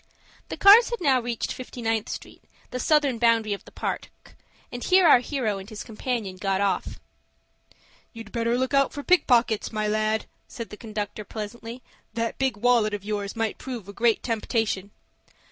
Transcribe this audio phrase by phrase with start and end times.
[0.49, 4.09] The cars had now reached Fifty ninth Street, the southern boundary of the Park,
[4.71, 6.99] and here our hero and his companion got off.
[8.11, 11.83] "You'd better look out for pickpockets, my lad," said the conductor, pleasantly.
[12.15, 14.89] "That big wallet of yours might prove a great temptation."